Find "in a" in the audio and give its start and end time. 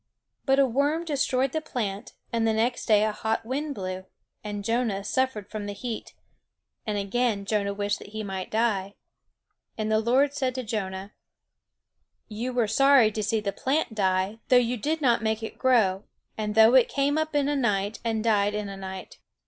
17.35-17.55, 18.55-18.77